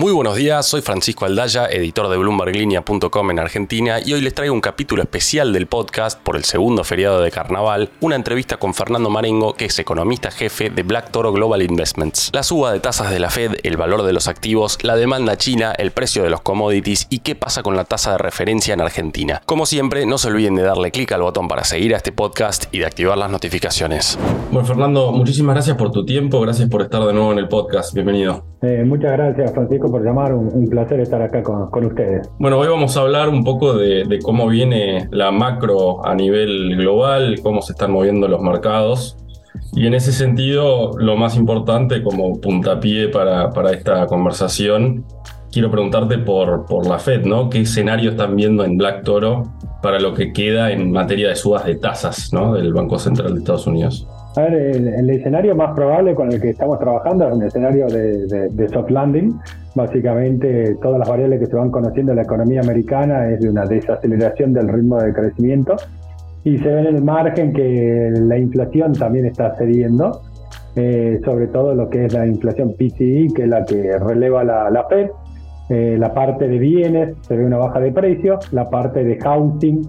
[0.00, 4.54] Muy buenos días, soy Francisco Aldaya, editor de BloombergLinea.com en Argentina y hoy les traigo
[4.54, 9.10] un capítulo especial del podcast por el segundo feriado de carnaval, una entrevista con Fernando
[9.10, 12.30] Marengo, que es economista jefe de Black Toro Global Investments.
[12.32, 15.72] La suba de tasas de la Fed, el valor de los activos, la demanda china,
[15.72, 19.42] el precio de los commodities y qué pasa con la tasa de referencia en Argentina.
[19.44, 22.74] Como siempre, no se olviden de darle clic al botón para seguir a este podcast
[22.74, 24.18] y de activar las notificaciones.
[24.50, 27.92] Bueno, Fernando, muchísimas gracias por tu tiempo, gracias por estar de nuevo en el podcast,
[27.92, 28.49] bienvenido.
[28.62, 30.34] Eh, muchas gracias, Francisco por llamar.
[30.34, 32.28] Un, placer estar acá con, ustedes.
[32.38, 37.40] Bueno, hoy vamos a hablar un poco de, cómo viene la macro a nivel global,
[37.42, 39.16] cómo se están moviendo los mercados.
[39.72, 45.04] Y en ese sentido, lo más importante como puntapié para, para esta conversación,
[45.50, 47.48] quiero preguntarte por, por la Fed, ¿no?
[47.48, 49.44] ¿Qué escenario están viendo en Black Toro
[49.82, 52.54] para lo que queda en materia de subas de tasas ¿no?
[52.54, 54.06] del Banco Central de Estados Unidos?
[54.36, 58.68] A ver, el, escenario más probable con el que estamos trabajando es un escenario de,
[58.68, 59.36] soft landing.
[59.74, 63.66] Básicamente, todas las variables que se van conociendo en la economía americana es de una
[63.66, 65.76] desaceleración del ritmo de crecimiento
[66.44, 70.22] y se ve en el margen que la inflación también está cediendo,
[70.76, 74.70] eh, sobre todo lo que es la inflación PCI, que es la que releva la,
[74.70, 75.10] la Fed.
[75.68, 79.82] Eh, la parte de bienes se ve una baja de precios, la parte de housing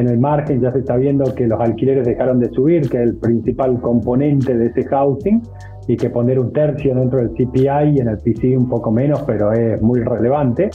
[0.00, 3.02] en el margen ya se está viendo que los alquileres dejaron de subir, que es
[3.02, 5.42] el principal componente de ese housing,
[5.86, 9.22] y que poner un tercio dentro del CPI y en el PCI un poco menos,
[9.22, 10.70] pero es muy relevante.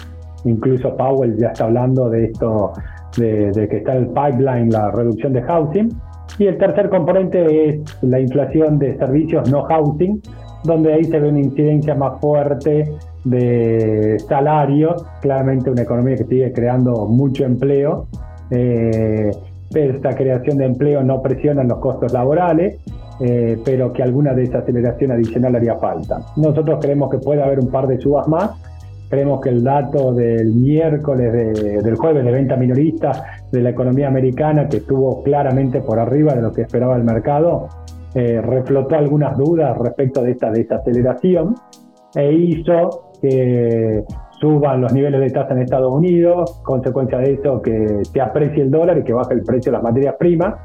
[0.45, 2.73] Incluso Powell ya está hablando de esto,
[3.17, 5.89] de, que está el pipeline, la reducción de housing.
[6.39, 10.19] Y el tercer componente es la inflación de servicios no housing,
[10.63, 12.91] donde ahí se ve una incidencia más fuerte
[13.23, 18.07] de salarios, claramente una economía que sigue creando mucho empleo
[18.52, 19.31] eh,
[19.73, 22.77] esta creación de empleo no presiona los costos laborales,
[23.19, 26.19] eh, pero que alguna desaceleración adicional haría falta.
[26.35, 28.52] Nosotros creemos que puede haber un par de subas más.
[29.09, 33.12] Creemos que el dato del miércoles, del jueves de venta minorista
[33.51, 37.69] de la economía americana, que estuvo claramente por arriba de lo que esperaba el mercado,
[38.16, 41.56] eh, reflotó algunas dudas respecto de esta desaceleración
[42.13, 44.03] e hizo que
[44.44, 48.72] suban los niveles de tasa en Estados Unidos, consecuencia de eso que se aprecie el
[48.72, 50.56] dólar y que baje el precio de las materias primas,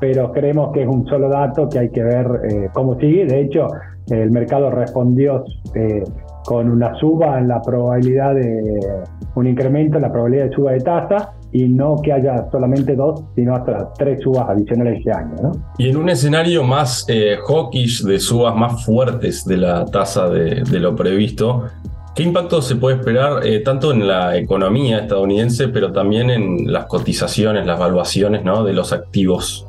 [0.00, 3.26] pero creemos que es un solo dato que hay que ver eh, cómo sigue.
[3.26, 3.68] De hecho,
[4.08, 6.02] el mercado respondió eh,
[6.46, 8.80] con una suba en la probabilidad de
[9.34, 13.22] un incremento en la probabilidad de suba de tasa y no que haya solamente dos,
[13.34, 15.52] sino hasta tres subas adicionales este año.
[15.76, 20.80] Y en un escenario más eh, hawkish, de subas más fuertes de la tasa de
[20.80, 21.64] lo previsto,
[22.16, 26.86] ¿Qué impacto se puede esperar eh, tanto en la economía estadounidense, pero también en las
[26.86, 28.64] cotizaciones, las valuaciones ¿no?
[28.64, 29.68] de los activos?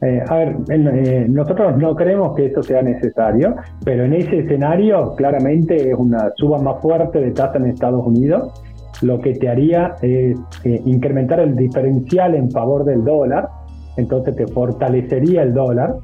[0.00, 5.16] Eh, a ver, eh, nosotros no creemos que eso sea necesario, pero en ese escenario
[5.16, 8.52] claramente es una suba más fuerte de tasa en Estados Unidos,
[9.02, 13.48] lo que te haría es incrementar el diferencial en favor del dólar,
[13.96, 15.96] entonces te fortalecería el dólar,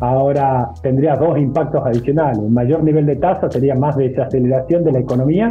[0.00, 2.38] Ahora tendría dos impactos adicionales.
[2.38, 5.48] Un mayor nivel de tasa sería más desaceleración de la economía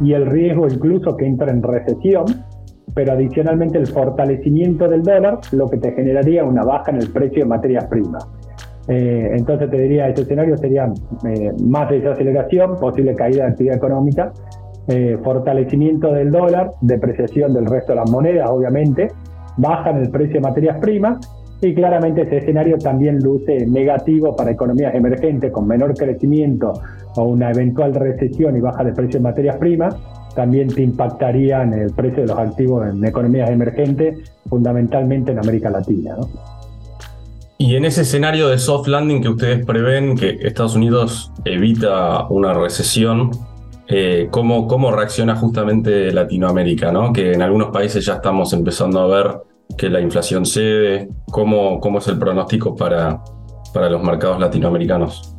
[0.00, 2.24] y el riesgo incluso que entre en recesión,
[2.94, 7.44] pero adicionalmente el fortalecimiento del dólar lo que te generaría una baja en el precio
[7.44, 8.28] de materias primas.
[8.88, 10.92] Eh, entonces te diría, ese escenario sería
[11.26, 14.32] eh, más desaceleración, posible caída de actividad económica,
[14.88, 19.08] eh, fortalecimiento del dólar, depreciación del resto de las monedas, obviamente,
[19.56, 21.18] baja en el precio de materias primas
[21.68, 26.72] y claramente ese escenario también luce negativo para economías emergentes con menor crecimiento
[27.16, 29.96] o una eventual recesión y baja de precios de materias primas,
[30.34, 35.70] también te impactaría en el precio de los activos en economías emergentes, fundamentalmente en América
[35.70, 36.16] Latina.
[37.56, 42.52] Y en ese escenario de soft landing que ustedes prevén, que Estados Unidos evita una
[42.52, 43.30] recesión,
[43.86, 46.90] eh, ¿cómo, ¿cómo reacciona justamente Latinoamérica?
[46.90, 47.12] ¿no?
[47.12, 49.36] Que en algunos países ya estamos empezando a ver
[49.76, 51.08] que la inflación cede?
[51.34, 53.20] ¿Cómo, cómo es el pronóstico para,
[53.72, 55.36] para los mercados latinoamericanos?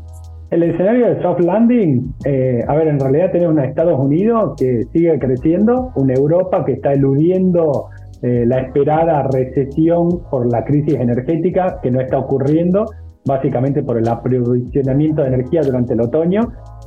[0.51, 4.83] El escenario de soft landing, eh, a ver, en realidad tenemos un Estados Unidos que
[4.91, 7.85] sigue creciendo, una Europa que está eludiendo
[8.21, 12.87] eh, la esperada recesión por la crisis energética que no está ocurriendo,
[13.25, 16.41] básicamente por el aprovisionamiento de energía durante el otoño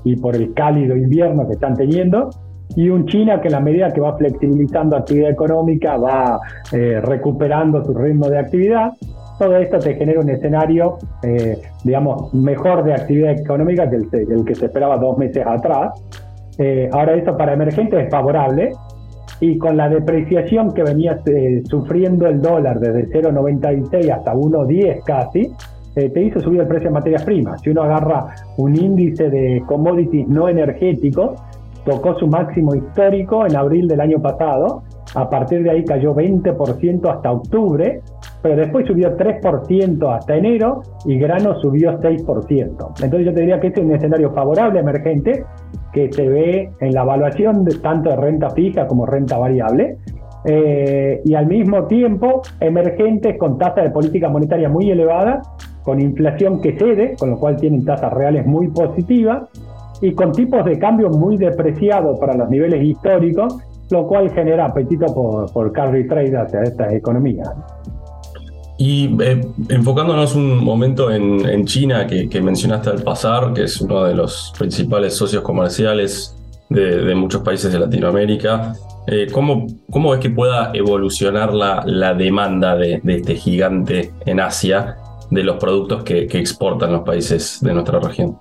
[0.05, 2.29] y por el cálido invierno que están teniendo
[2.77, 6.41] y un China que en la medida que va flexibilizando actividad económica va
[6.73, 8.93] eh, recuperando su ritmo de actividad.
[9.39, 14.55] Todo esto te genera un escenario, eh, digamos, mejor de actividad económica que el, que
[14.55, 15.93] se esperaba dos meses atrás.
[16.59, 18.73] Eh, ahora eso para emergentes es favorable
[19.41, 21.21] y con la depreciación que venía
[21.71, 25.53] sufriendo el dólar desde 0,96 hasta 1,10 casi,
[25.99, 27.61] eh, te hizo subir el precio de materias primas.
[27.61, 31.41] Si uno agarra un índice de commodities no energéticos,
[31.89, 34.83] tocó su máximo histórico en abril del año pasado,
[35.15, 38.03] a partir de ahí cayó 20% hasta octubre,
[38.43, 43.03] pero después subió 3% hasta enero y grano subió 6%.
[43.03, 45.45] Entonces yo te diría que este es un escenario favorable emergente
[45.93, 49.97] que se ve en la evaluación de, tanto de renta fija como renta variable.
[50.45, 55.49] Eh, y al mismo tiempo emergentes con tasas de política monetaria muy elevadas,
[55.83, 59.49] con inflación que cede, con lo cual tienen tasas reales muy positivas,
[60.01, 63.57] y con tipos de cambio muy depreciados para los niveles históricos,
[63.91, 67.49] lo cual genera apetito por, por carry trade hacia estas economías.
[68.81, 69.41] Y eh,
[69.71, 75.17] enfocándonos un momento en, China, que, mencionaste al pasar, que es uno de los principales
[75.17, 76.37] socios comerciales
[76.69, 78.75] de, muchos países de Latinoamérica,
[79.09, 84.97] eh, ¿cómo, ¿cómo, es que pueda evolucionar la, la demanda de, este gigante en Asia
[85.29, 88.39] de los productos que, que exportan los países de nuestra región?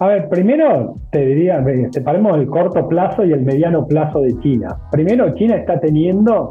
[0.00, 4.76] A ver, primero te diría, separemos el corto plazo y el mediano plazo de China.
[4.90, 6.48] Primero, China está teniendo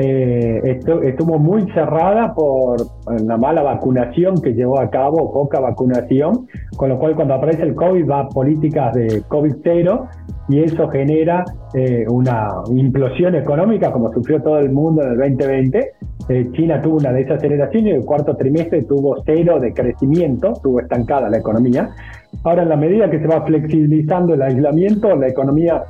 [0.00, 2.76] eh, estuvo muy cerrada por
[3.20, 6.46] la mala vacunación que llevó a cabo, poca vacunación,
[6.76, 10.06] con lo cual cuando aparece el COVID va a políticas de COVID cero
[10.48, 15.92] y eso genera eh, una implosión económica como sufrió todo el mundo en el 2020.
[16.28, 21.28] Eh, China tuvo una desaceleración y el cuarto trimestre tuvo cero de crecimiento, tuvo estancada
[21.28, 21.90] la economía.
[22.44, 25.82] Ahora, en la medida que se va flexibilizando el aislamiento, la economía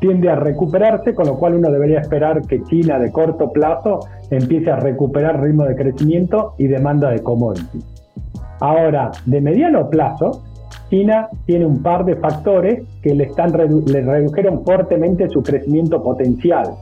[0.00, 4.00] tiende a recuperarse, con lo cual uno debería esperar que China de corto plazo
[4.30, 7.84] empiece a recuperar ritmo de crecimiento y demanda de commodities.
[8.60, 10.42] Ahora, de mediano plazo,
[10.90, 16.74] China tiene un par de factores que le, están le redujeron fuertemente su crecimiento potencial.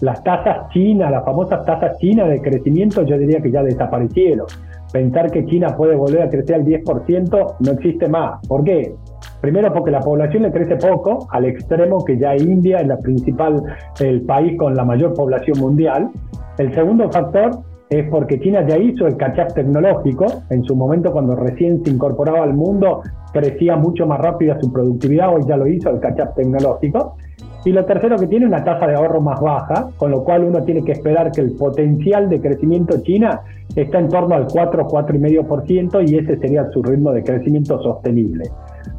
[0.00, 4.46] Las tasas chinas, las famosas tasas chinas de crecimiento, yo diría que ya desaparecieron.
[4.92, 8.44] Pensar que China puede volver a crecer al 10% no existe más.
[8.48, 8.94] ¿Por qué?
[9.40, 13.62] Primero porque la población le crece poco, al extremo que ya India es la principal,
[14.00, 16.10] el país con la mayor población mundial.
[16.58, 17.50] El segundo factor
[17.88, 20.26] es porque China ya hizo el catch tecnológico.
[20.50, 23.02] En su momento, cuando recién se incorporaba al mundo,
[23.32, 25.34] crecía mucho más rápido su productividad.
[25.34, 27.16] Hoy ya lo hizo el catch tecnológico.
[27.64, 30.62] Y lo tercero, que tiene una tasa de ahorro más baja, con lo cual uno
[30.62, 33.42] tiene que esperar que el potencial de crecimiento China
[33.76, 38.44] está en torno al 4, 4,5% y ese sería su ritmo de crecimiento sostenible.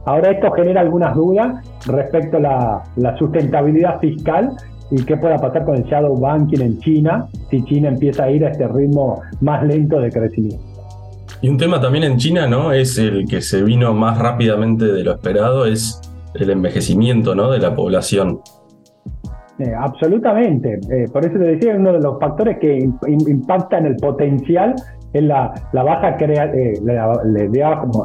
[0.05, 4.51] Ahora esto genera algunas dudas respecto a la, sustentabilidad fiscal
[4.89, 8.45] y qué pueda pasar con el shadow banking en China si China empieza a ir
[8.45, 10.63] a este ritmo más lento de crecimiento.
[11.41, 12.71] Y un tema también en China, ¿no?
[12.71, 16.01] Es el que se vino más rápidamente de lo esperado, es
[16.35, 17.51] el envejecimiento, ¿no?
[17.51, 18.41] De la población.
[19.57, 20.79] Eh, absolutamente.
[20.89, 24.75] Eh, por eso te decía, uno de los factores que impactan el potencial
[25.13, 26.73] es la, baja eh,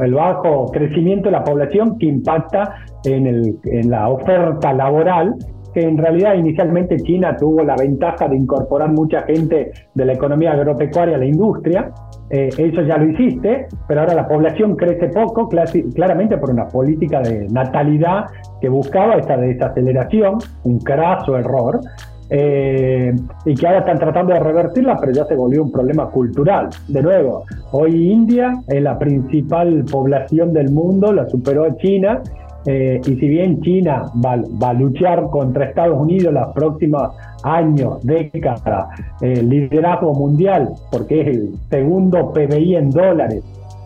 [0.00, 2.74] el bajo crecimiento de la población que impacta
[3.04, 5.34] en, el, en la oferta laboral
[5.76, 10.52] que en realidad inicialmente China tuvo la ventaja de incorporar mucha gente de la economía
[10.52, 11.92] agropecuaria a la industria.
[12.30, 15.50] Eh, eso ya lo hiciste, pero ahora la población crece poco,
[15.94, 18.24] claramente por una política de natalidad
[18.58, 21.78] que buscaba esta desaceleración, un craso error,
[22.28, 23.14] eh,
[23.44, 26.68] y que ahora están tratando de revertirla, pero ya se volvió un problema cultural.
[26.88, 32.22] De nuevo, hoy India es la principal población del mundo, la superó China,
[32.66, 37.10] eh, y si bien China va, a luchar contra Estados Unidos los próximos
[37.44, 38.88] años, décadas,
[39.20, 43.44] el liderazgo mundial, porque es el segundo PBI en dólares,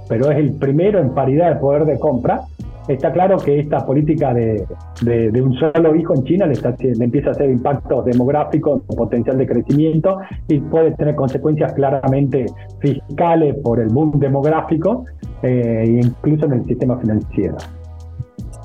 [0.09, 2.41] pero es el primero en paridad de poder de compra,
[2.89, 4.67] está claro que esta política de,
[5.43, 9.47] un solo hijo en China le, está, le, empieza a hacer impactos demográficos, potencial de
[9.47, 10.19] crecimiento
[10.49, 12.47] y puede tener consecuencias claramente
[12.81, 15.05] fiscales por el boom demográfico
[15.43, 17.57] e incluso en el sistema financiero.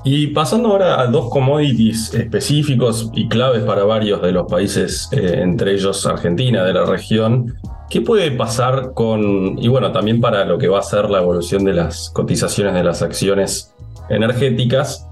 [0.08, 5.40] Y pasando ahora a dos commodities específicos y claves para varios de los países, eh,
[5.42, 7.56] entre ellos Argentina, de la región,
[7.90, 11.64] ¿qué puede pasar con, y bueno, también para lo que va a ser la evolución
[11.64, 13.74] de las cotizaciones de las acciones
[14.08, 15.10] energéticas.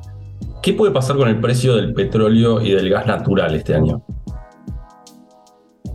[0.62, 4.02] ¿Qué puede pasar con el precio del petróleo y del gas natural este año?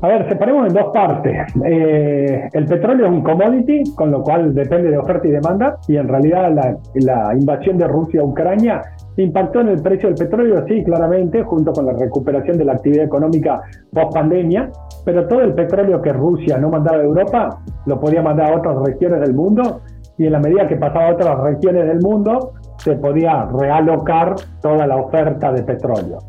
[0.01, 1.35] A ver, separemos en dos partes.
[1.65, 5.97] Eh, el petróleo es un commodity, con lo cual depende de oferta y demanda, y
[5.97, 6.53] en realidad
[6.95, 8.81] la, invasión de Rusia a Ucrania
[9.17, 13.05] impactó en el precio del petróleo, sí, claramente, junto con la recuperación de la actividad
[13.05, 14.71] económica post pandemia,
[15.03, 18.77] pero todo el petróleo que Rusia no mandaba a Europa lo podía mandar a otras
[18.85, 19.81] regiones del mundo,
[20.17, 24.88] y en la medida que pasaba a otras regiones del mundo, se podía realocar toda
[24.88, 26.19] la oferta de petróleo.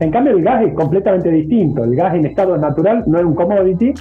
[0.00, 1.84] En cambio, el gas es completamente distinto.
[1.84, 3.94] El gas en estado natural no es un commodity,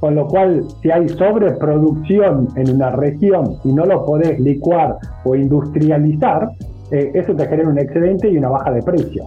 [0.00, 5.34] con lo cual si hay sobreproducción en una región y no lo podés licuar o
[5.34, 6.48] industrializar,
[6.90, 9.24] eh, eso te genera un excedente y una baja de precio.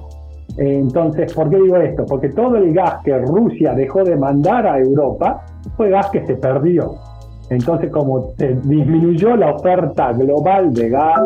[0.57, 2.05] Entonces, ¿por qué digo esto?
[2.05, 5.43] Porque todo el gas que Rusia dejó de mandar a Europa
[5.75, 6.95] fue gas que se perdió.
[7.49, 11.21] Entonces, como se disminuyó la oferta global de gas,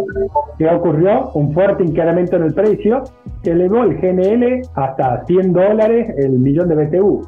[0.57, 1.31] ¿qué ocurrió?
[1.33, 3.03] Un fuerte incremento en el precio
[3.43, 7.21] que elevó el GNL hasta 100 dólares el millón de BTU.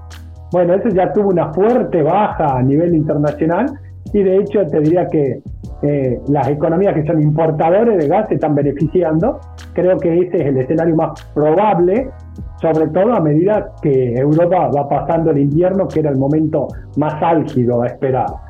[0.51, 3.67] Bueno, eso ya tuvo una fuerte baja a nivel internacional
[4.11, 5.41] y de hecho te diría que
[5.81, 9.39] eh, las economías que son importadores de gas se están beneficiando.
[9.73, 12.09] Creo que ese es el escenario más probable,
[12.61, 16.67] sobre todo a medida que Europa va pasando el invierno, que era el momento
[16.97, 18.48] más álgido a esperar.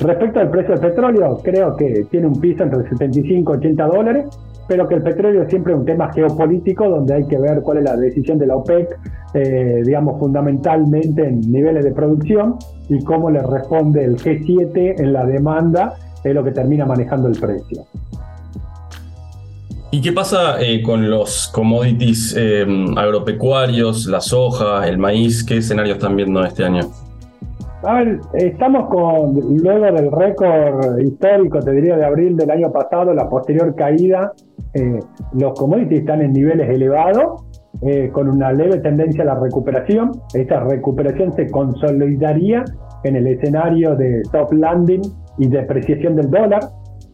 [0.00, 4.26] Respecto al precio del petróleo, creo que tiene un piso entre 75 y 80 dólares,
[4.66, 7.84] pero que el petróleo es siempre un tema geopolítico donde hay que ver cuál es
[7.84, 8.98] la decisión de la OPEC,
[9.34, 12.56] eh, digamos, fundamentalmente en niveles de producción
[12.88, 17.38] y cómo le responde el G7 en la demanda, es lo que termina manejando el
[17.38, 17.84] precio.
[19.90, 22.64] ¿Y qué pasa eh, con los commodities eh,
[22.96, 25.44] agropecuarios, la soja, el maíz?
[25.44, 26.88] ¿Qué escenarios están viendo este año?
[27.82, 33.26] Ver, estamos con, luego del récord histórico, te diría, de abril del año pasado, la
[33.26, 34.32] posterior caída,
[34.74, 34.98] eh,
[35.32, 37.42] los commodities están en niveles elevados,
[37.80, 40.10] eh, con una leve tendencia a la recuperación.
[40.34, 42.64] Esta recuperación se consolidaría
[43.04, 45.00] en el escenario de soft landing
[45.38, 46.60] y depreciación del dólar.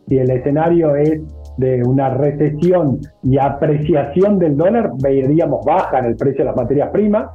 [0.09, 1.21] Si el escenario es
[1.59, 6.91] de una recesión y apreciación del dólar, veríamos baja en el precio de las materias
[6.91, 7.31] primas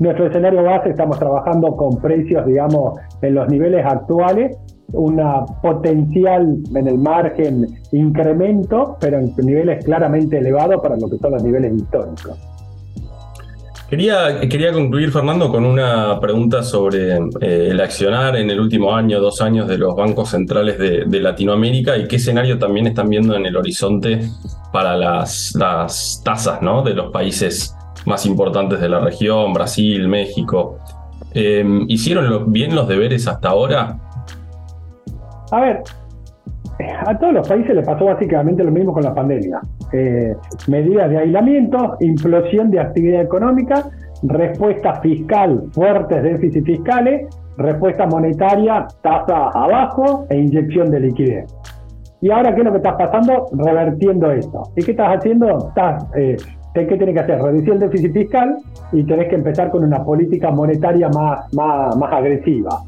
[0.00, 4.56] nuestro escenario base estamos trabajando con precios, digamos, en los niveles actuales,
[4.92, 11.32] una potencial en el margen incremento, pero en niveles claramente elevados para lo que son
[11.32, 12.38] los niveles históricos.
[13.88, 19.20] Quería, quería concluir, Fernando, con una pregunta sobre eh, el accionar en el último año,
[19.20, 23.46] dos años de los bancos centrales de, Latinoamérica y qué escenario también están viendo en
[23.46, 24.22] el horizonte
[24.72, 26.82] para las, las tasas ¿no?
[26.82, 27.74] de los países
[28.06, 30.78] más importantes de la región, Brasil, México.
[31.32, 33.98] Em, ¿Hicieron bien los deberes hasta ahora?
[35.50, 35.82] A ver,
[37.06, 39.60] a todos los países les pasó básicamente lo mismo con la pandemia.
[39.92, 40.34] Eh,
[40.68, 43.84] medidas de aislamiento, implosión de actividad económica,
[44.22, 51.54] respuesta fiscal, fuertes déficits fiscales, respuesta monetaria, tasa abajo e inyección de liquidez.
[52.20, 53.46] Y ahora, ¿qué es lo que estás pasando?
[53.52, 54.62] Revertiendo esto.
[54.76, 55.68] ¿Y qué estás haciendo?
[55.68, 56.36] Estás eh,
[56.74, 57.40] ¿qué tenés que hacer?
[57.40, 58.56] Reducir el déficit fiscal
[58.92, 62.82] y tenés que empezar con una política monetaria más, más, más agresiva.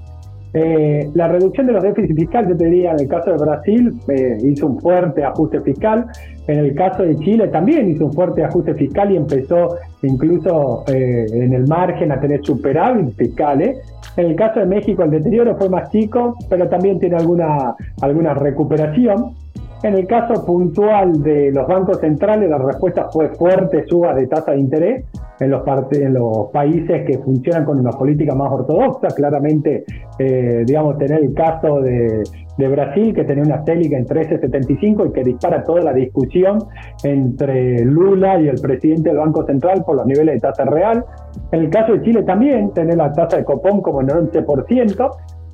[0.59, 3.93] Eh, la reducción de los déficits fiscales, yo te diría, en el caso de Brasil,
[4.09, 6.07] eh, hizo un fuerte ajuste fiscal.
[6.47, 11.27] En el caso de Chile también hizo un fuerte ajuste fiscal y empezó incluso eh,
[11.31, 13.77] en el margen a tener superávit fiscales.
[14.17, 18.33] En el caso de México el deterioro fue más chico, pero también tiene alguna, alguna
[18.33, 19.35] recuperación.
[19.83, 24.53] En el caso puntual de los bancos centrales, la respuesta fue fuerte suba de tasa
[24.53, 25.05] de interés
[25.39, 29.09] en los, países que funcionan con una política más ortodoxa.
[29.09, 29.85] Claramente,
[30.19, 32.23] eh, digamos, tener el caso de,
[32.57, 36.59] Brasil, que tenía una célica en 13.75 y que dispara toda la discusión
[37.05, 41.05] entre Lula y el presidente del Banco Central por los niveles de tasa real.
[41.53, 45.11] En el caso de Chile también, tener la tasa de copón como el 11%,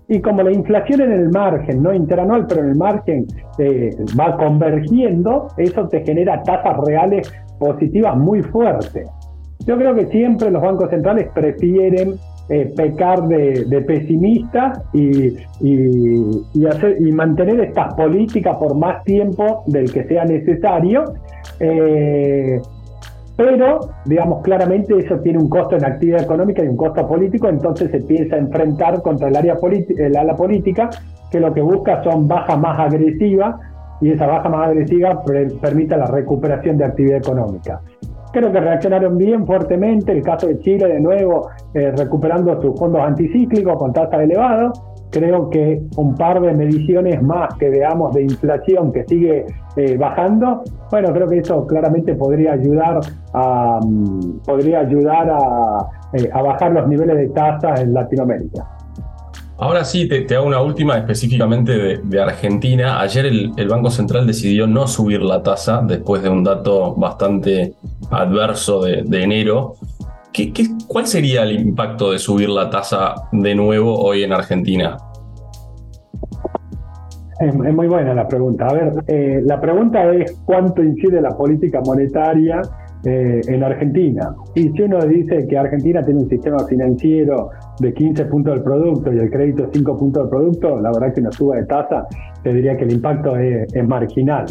[0.08, 3.26] y como la inflación en el margen, no interanual, pero en el margen
[3.58, 9.08] eh, va convergiendo, eso te genera tasas reales positivas muy fuertes.
[9.66, 12.14] Yo creo que siempre los bancos centrales prefieren
[12.48, 15.36] eh, pecar de, pesimistas y,
[16.66, 21.04] hacer, y mantener estas políticas por más tiempo del que sea necesario.
[21.60, 22.60] Eh,
[23.36, 27.90] pero, digamos, claramente eso tiene un costo en actividad económica y un costo político, entonces
[27.90, 29.58] se empieza a enfrentar contra el área
[29.98, 30.90] el ala política,
[31.30, 33.56] que lo que busca son bajas más agresivas,
[34.02, 35.22] y esa baja más agresiva
[35.60, 37.80] permite la recuperación de actividad económica.
[38.32, 43.00] Creo que reaccionaron bien fuertemente, el caso de Chile de nuevo eh, recuperando sus fondos
[43.00, 44.72] anticíclicos con tasas elevadas,
[45.12, 50.62] creo que un par de mediciones más que veamos de inflación que sigue eh, bajando,
[50.90, 53.00] bueno, creo que eso claramente podría ayudar
[53.34, 55.28] a, mm, podría ayudar
[56.14, 58.66] eh, a, bajar los niveles de tasas en Latinoamérica.
[59.58, 63.00] Ahora sí, te, hago una última específicamente de, Argentina.
[63.00, 67.74] Ayer el, Banco Central decidió no subir la tasa después de un dato bastante
[68.10, 69.74] adverso de, enero.
[70.32, 70.52] ¿Qué,
[70.88, 74.96] cuál sería el impacto de subir la tasa de nuevo hoy en Argentina?
[77.38, 78.66] Es, muy buena la pregunta.
[78.68, 82.62] A ver, eh, la pregunta es cuánto incide la política monetaria
[83.04, 84.34] eh, en Argentina.
[84.54, 89.12] Y si uno dice que Argentina tiene un sistema financiero de 15 puntos del producto
[89.12, 92.06] y el crédito 5 puntos del producto, la verdad que una suba de tasa
[92.42, 94.46] te diría que el impacto es, marginal.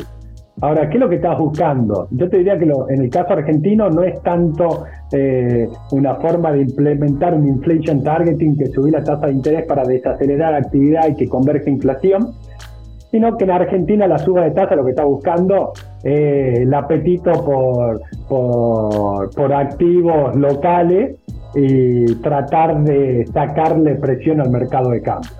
[0.60, 2.08] Ahora, ¿qué es lo que estás buscando?
[2.12, 6.62] Yo te diría que en el caso argentino no es tanto eh, una forma de
[6.62, 11.27] implementar un inflation targeting que subir la tasa de interés para desacelerar actividad y que
[11.27, 12.34] converge inflación,
[13.12, 17.32] sino que en Argentina la suba de tasa lo que está buscando es el apetito
[17.44, 18.01] por,
[19.36, 21.18] por, activos locales
[21.56, 25.32] y tratar de sacarle presión al mercado de cambio.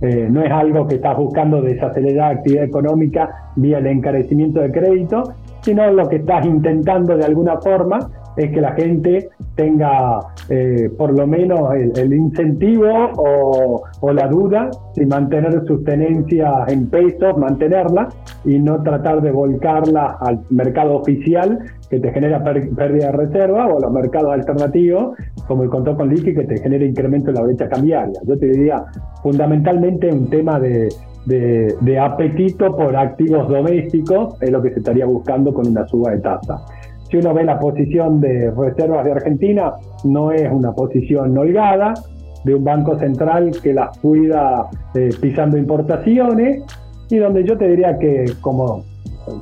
[0.00, 5.34] Eh, no es algo que estás buscando desacelerar actividad económica vía el encarecimiento de crédito,
[5.60, 11.16] sino lo que estás intentando de alguna forma es que la gente tenga eh, por
[11.16, 18.08] lo menos el, incentivo o, la duda si mantener sus tenencias en pesos, mantenerla
[18.44, 21.58] y no tratar de volcarla al mercado oficial
[21.88, 26.34] que te genera pérdida de reserva o los mercados alternativos como el control con liqui
[26.34, 28.20] que te genera incremento en la brecha cambiaria.
[28.26, 28.84] Yo te diría
[29.22, 30.88] fundamentalmente un tema de,
[31.26, 36.18] de apetito por activos domésticos es lo que se estaría buscando con una suba de
[36.18, 36.64] tasa.
[37.10, 39.72] Si uno ve la posición de reservas de Argentina,
[40.04, 41.94] no es una posición holgada
[42.44, 46.62] de un banco central que las cuida eh, pisando importaciones.
[47.10, 48.84] Y donde yo te diría que, como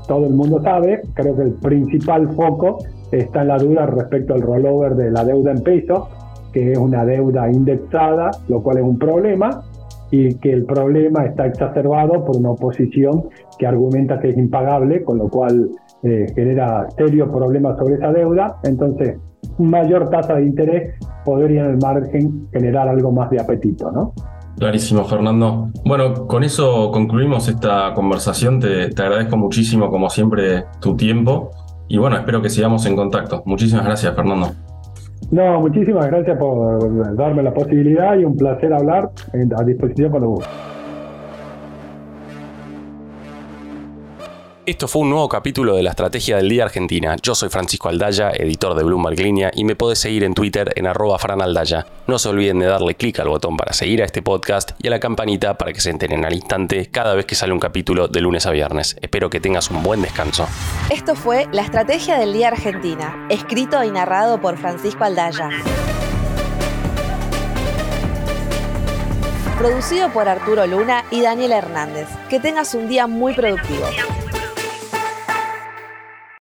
[0.07, 2.79] todo el mundo sabe, creo que el principal foco
[3.13, 6.09] está en la duda respecto al rollover de la deuda en pesos,
[6.53, 9.63] que es una deuda indexada, lo cual es un problema,
[10.11, 13.25] y que el problema está exacerbado por una oposición
[13.59, 15.71] que argumenta que es impagable, con lo cual
[16.03, 19.19] eh, genera serios problemas sobre esa deuda, entonces
[19.59, 24.13] mayor tasa de interés podría en el margen generar algo más de apetito, ¿no?
[24.59, 25.69] Clarísimo, Fernando.
[25.85, 28.59] Bueno, con eso concluimos esta conversación.
[28.59, 31.51] Te, te, agradezco muchísimo, como siempre, tu tiempo.
[31.87, 33.43] Y bueno, espero que sigamos en contacto.
[33.47, 34.49] Muchísimas gracias, Fernando.
[35.31, 39.11] No, muchísimas gracias por darme la posibilidad y un placer hablar
[39.59, 40.45] a disposición para vos.
[44.69, 47.17] Esto fue un nuevo capítulo de la Estrategia del Día Argentina.
[47.23, 50.87] Yo soy Francisco Aldaya, editor de Bloomberg Línea, y me podés seguir en Twitter en
[50.87, 51.87] arroba franaldaya.
[52.07, 54.91] No se olviden de darle clic al botón para seguir a este podcast y a
[54.91, 58.21] la campanita para que se enteren al instante cada vez que sale un capítulo de
[58.21, 58.99] lunes a viernes.
[59.01, 60.47] Espero que tengas un buen descanso.
[60.91, 65.49] Esto fue La Estrategia del Día Argentina, escrito y narrado por Francisco Aldaya.
[69.57, 72.07] Producido por Arturo Luna y Daniel Hernández.
[72.29, 73.87] Que tengas un día muy productivo.